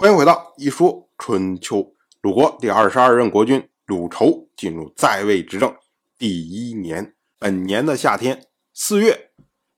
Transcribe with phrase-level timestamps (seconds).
[0.00, 1.92] 欢迎回到一说春秋。
[2.20, 5.74] 鲁国第二十二任国君鲁仇进入在位执政
[6.16, 9.32] 第一年，本年的夏天四月，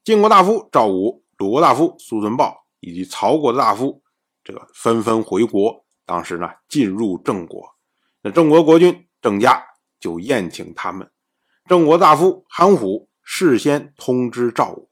[0.04, 4.02] 晋国大夫赵武、鲁国大夫苏孙豹以及曹国的大夫
[4.44, 5.86] 这个纷纷回国。
[6.04, 7.74] 当时呢，进入郑国，
[8.20, 9.64] 那郑国国君郑家
[9.98, 11.10] 就宴请他们。
[11.66, 14.90] 郑国大夫韩虎事先通知赵武，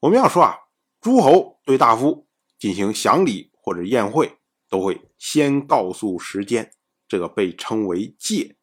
[0.00, 0.56] 我们要说啊，
[1.02, 2.26] 诸侯对大夫
[2.58, 4.38] 进行享礼或者宴会。
[4.74, 6.72] 都会先告诉时间，
[7.06, 8.56] 这个被称为戒，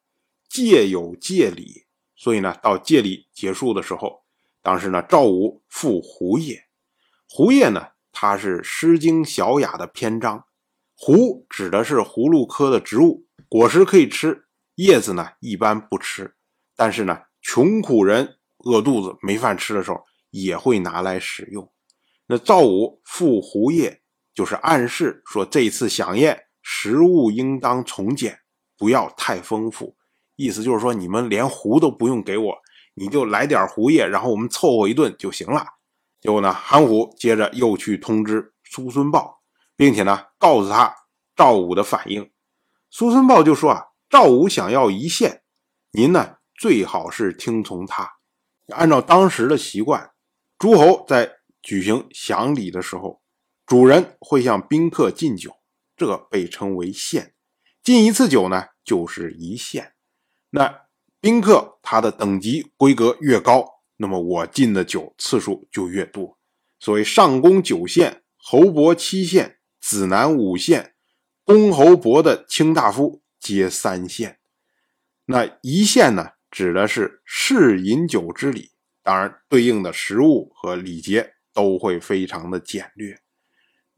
[0.50, 1.86] 戒有戒礼，
[2.18, 4.26] 所以呢，到戒礼结束的时候，
[4.62, 6.66] 当时呢，赵武赴胡叶，
[7.30, 10.44] 胡叶呢，它是《诗经·小雅》的篇章，
[10.98, 16.36] 胡指的是葫芦科的植物，果实可以吃，叶子呢一般不吃，
[16.76, 18.36] 但是呢，穷苦人
[18.66, 21.72] 饿肚子没饭吃的时候，也会拿来使用。
[22.28, 24.01] 那赵武赴胡叶。
[24.34, 28.40] 就是暗示说，这次飨宴食物应当从简，
[28.78, 29.96] 不要太丰富。
[30.36, 32.58] 意思就是说，你们连壶都不用给我，
[32.96, 35.66] 你就来点壶叶，然后我们凑合一顿就行了。
[36.20, 39.42] 结果呢，韩虎接着又去通知苏孙豹，
[39.76, 40.96] 并且呢，告诉他
[41.36, 42.32] 赵武的反应。
[42.90, 45.44] 苏孙豹就说啊，赵武想要一献，
[45.92, 48.10] 您呢最好是听从他。
[48.70, 50.12] 按照当时的习惯，
[50.58, 53.21] 诸侯在举行享礼的时候。
[53.72, 55.56] 主人会向宾客敬酒，
[55.96, 57.34] 这被称为献。
[57.82, 59.94] 敬一次酒呢，就是一献。
[60.50, 60.82] 那
[61.22, 66.38] 宾客他的等级规格越高，那么我敬的酒次数就越多。
[66.82, 70.94] 所谓上公九献，侯伯七献，子男五献，
[71.46, 74.40] 公侯伯的卿大夫皆三献。
[75.28, 83.18] 那一献呢，指的是试饮酒之礼，当然对应的食物和礼节都会非常的简略。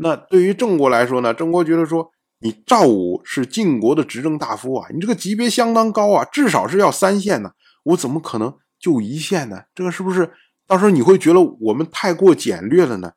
[0.04, 1.34] 那对于郑国来说呢？
[1.34, 9.64] 郑国觉得说，你赵武是晋国的执政大夫啊，你这个级别相当高啊，至少是要三线呢，我怎么可能就一线呢？
[9.74, 10.34] 这个是不是
[10.68, 13.14] 到时候你会觉得我们太过简略了呢？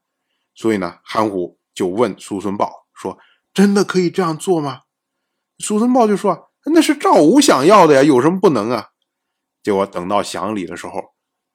[0.54, 3.18] 所以呢，韩虎就问苏孙豹说
[3.53, 4.82] ：“真的可以这样做吗？”
[5.58, 8.91] 苏孙豹就说：“那是赵武想要的呀，有什么不能啊？”
[9.62, 11.03] 结果等到享礼的时候，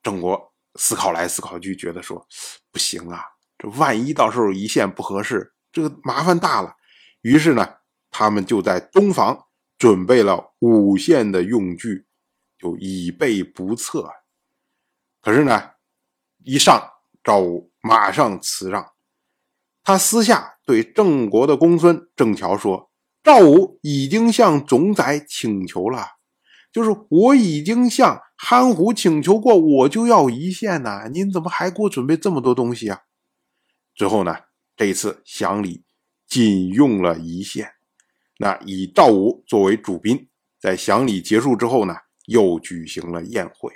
[0.04, 2.28] 郑国思考来思考去，觉得说
[2.72, 3.24] 不行啊。
[3.62, 6.74] 这万一到时候一线不合适，这个麻烦大了。
[7.22, 7.76] 于是呢，
[8.10, 9.46] 他们就在东房
[9.78, 12.08] 准备了五线的用具，
[12.58, 14.10] 就以备不测。
[15.22, 15.62] 可是呢，
[16.44, 16.82] 一上
[17.24, 18.84] 赵武马上辞让，
[19.84, 22.90] 他私下对郑国的公孙郑乔说
[23.22, 26.04] ：“赵武已经向总宰请求了，
[26.72, 33.02] 就是我已经向憨虎请求过，我就要一线呐，您怎么还给我准备这么多东西啊？”
[33.96, 34.36] 最后呢，
[34.76, 35.84] 这一次享礼
[36.28, 37.74] 仅用了一线，
[38.38, 40.30] 那以赵武作为主宾，
[40.60, 43.72] 在享礼结束之后呢，又举行了宴会。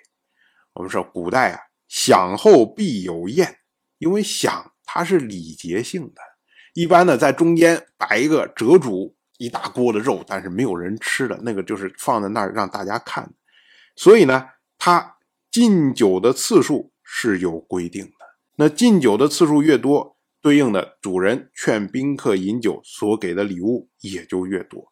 [0.74, 3.60] 我们说古代啊，享后必有宴，
[3.98, 6.22] 因为享它是礼节性的，
[6.74, 13.34] 一般呢在中间摆一个折主，一大锅的肉，但是没有人吃的那个就是放在那儿让大家看。
[13.96, 15.18] 所以呢，他
[15.52, 18.15] 敬酒的次数是有规定的。
[18.58, 24.92] 那敬酒的次数越多，对应的主人劝宾客饮酒所给的礼物也就越多，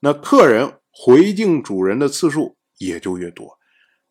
[0.00, 3.58] 那客人回敬主人的次数也就越多，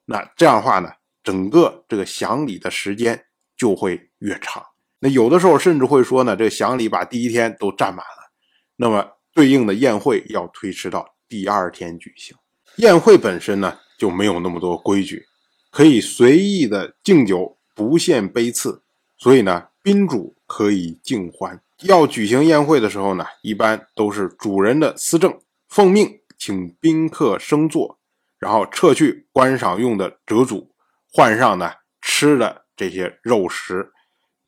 [0.06, 0.90] 那这样的话呢，
[1.24, 3.26] 整个这个享礼的时间
[3.58, 4.64] 就会越长。
[5.00, 8.32] 那有的时候甚至会说呢，这个享礼把第一天都占满了，
[8.76, 12.38] 那么对应的宴会要推迟到第二天举行。
[12.78, 15.26] 宴会本身呢就没有那么多规矩，
[15.72, 18.81] 可以随意的敬酒，不限杯次，
[19.22, 20.36] 所以呢，宾主。
[20.54, 21.62] 可以敬欢。
[21.84, 25.40] 要举行宴会的时候呢，一般都是主人的私政，
[25.70, 27.98] 奉命请宾客升座，
[28.38, 30.74] 然后撤去观赏用的折主，
[31.10, 31.72] 换上呢
[32.02, 33.94] 吃的这些肉食，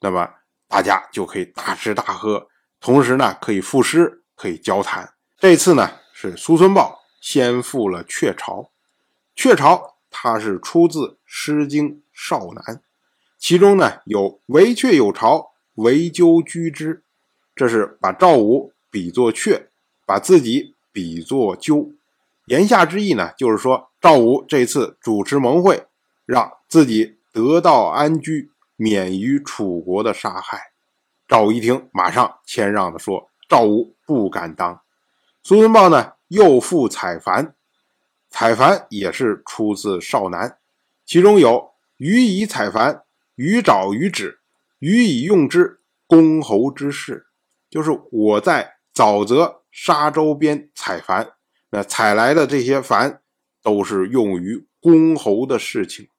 [0.02, 0.30] 那么
[0.68, 2.50] 大家就可以大吃大喝，
[2.82, 5.14] 同时呢可以赋诗，可以交谈。
[5.40, 8.62] 这次呢是苏孙豹先赋了《鹊巢》，
[9.38, 9.76] 《鹊巢》
[10.10, 12.76] 它是出自《诗经·少男》，
[13.44, 15.52] 其中呢有“惟鹊有巢”。
[15.76, 17.04] 围鸠居之，
[17.54, 19.68] 这是把赵武比作雀，
[20.06, 21.92] 把自己比作鸠。
[22.46, 25.88] 言下之意呢，就是说赵武这次主持盟会，
[26.26, 30.72] 让自己得到安居，免于楚国的杀害。
[31.28, 34.80] 赵武一听，马上谦让的说：“赵武不敢当。”
[35.44, 37.54] 苏孙豹呢，又赋采繁，
[38.30, 40.60] 采繁也是出自少南，
[41.04, 43.03] 其中有“予以采繁，
[43.36, 44.40] 予爪于止。”
[44.80, 47.28] 予以用之，公侯之事，
[47.70, 51.26] 就是我在沼泽沙洲边采矾，
[51.70, 53.20] 那采来的这些矾
[53.62, 56.10] 都是用于公侯的事情。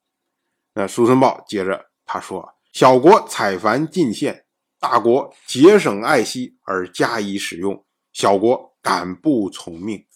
[0.73, 4.47] 那苏孙豹接着他说：“小国采矾进献，
[4.81, 7.85] 大国节省爱惜而加以使用，
[8.15, 10.07] 小国敢不从命？”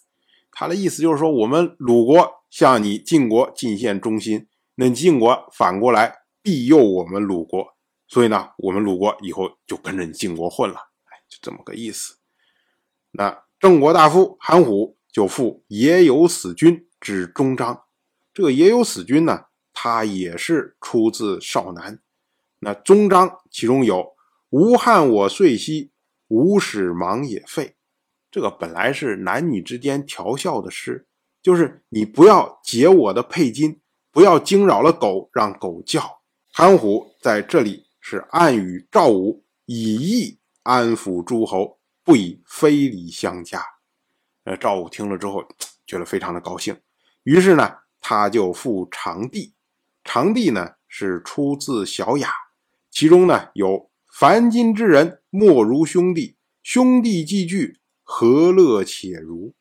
[0.51, 7.75] 他的意思就是说，我们鲁国向你晋国进献忠心，那晋国反过来庇佑我们鲁国。
[8.07, 10.75] 所以呢，我们鲁国以后就跟着你晋国混了，
[11.05, 12.17] 哎，就这么个意思。
[13.11, 17.83] 那郑国大夫韩虎就复也有死君之终章。
[18.33, 21.99] 这个也有死君呢，他也是出自少南。
[22.59, 24.15] 那终章其中有
[24.49, 25.91] “吾汉我遂兮，
[26.29, 27.75] 吾使忙也废”，
[28.31, 31.07] 这个本来是男女之间调笑的诗，
[31.41, 33.77] 就是你不要解我的佩巾，
[34.11, 36.18] 不要惊扰了狗，让狗叫。
[36.51, 37.89] 韩虎在这里。
[38.01, 43.63] 是暗语赵武以义安抚诸侯，不以非礼相加。
[44.45, 45.43] 呃，赵武听了之后，
[45.85, 46.75] 觉得非常的高兴，
[47.21, 49.53] 于是呢，他就赋长帝。
[50.03, 52.31] 长帝呢是出自小雅，
[52.89, 59.53] 其中呢有“凡今之人，莫如兄弟；兄弟既聚，何乐且如？”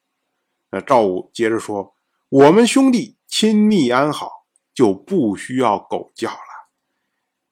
[0.73, 1.95] 那赵武接着说
[2.31, 6.39] ：“我们兄弟亲密安好，就不需要狗叫了。”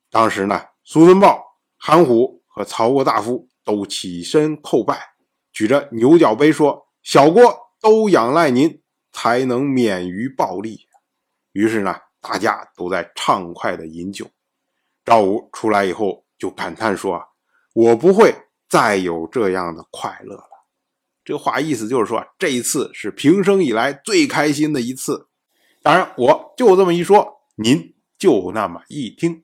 [0.09, 0.61] 当时呢。
[0.89, 4.97] 苏孙豹、韩虎和曹国大夫都起身叩拜，
[5.51, 7.43] 举着牛角杯说：“小国
[7.81, 8.81] 都仰赖您，
[9.11, 10.87] 才能免于暴力。”
[11.51, 14.25] 于是呢，大家都在畅快的饮酒。
[15.03, 17.21] 赵武出来以后就感叹说
[17.75, 18.33] ：“我不会
[18.69, 20.49] 再有这样的快乐了。”
[21.25, 25.27] 这话意思就是说，这一次是平生以来最开心的一次。
[25.81, 29.43] 当然，我就这么一说，您就那么一听。